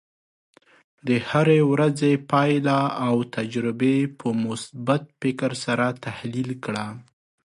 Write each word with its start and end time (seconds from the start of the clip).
د 1.07 1.09
هرې 1.29 1.59
ورځې 1.71 2.11
پایله 2.31 2.79
او 3.07 3.15
تجربې 3.35 3.97
په 4.19 4.27
مثبت 4.45 5.03
فکر 5.21 5.51
سره 5.65 5.85
تحلیل 6.05 6.49
کړه. 6.65 6.87